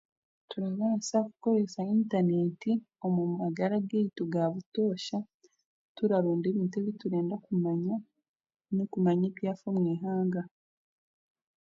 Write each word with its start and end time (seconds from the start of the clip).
Turabaasa 0.49 1.17
kukoresa 1.27 1.81
intaneeti 1.95 2.71
omu 3.05 3.21
magara 3.39 3.77
gaitu 3.89 4.23
gaabutosha 4.33 5.17
turaronda 5.95 6.45
ebintu 6.49 6.75
ebiturenda 6.77 7.35
kumanya 7.45 7.95
n'okumanya 8.73 9.25
ebintu 9.27 9.37
ebyafa 9.39 9.65
omu 9.71 9.85
ihanga 9.95 10.41